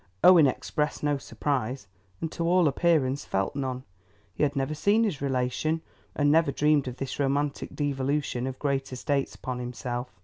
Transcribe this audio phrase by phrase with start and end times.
[0.23, 1.85] Owen expressed no surprise,
[2.21, 3.83] and to all appearance felt none.
[4.33, 5.83] He had never seen his relation,
[6.15, 10.11] and never dreamed of this romantic devolution of great estates upon himself.